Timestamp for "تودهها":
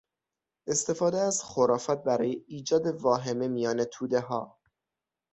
3.83-4.59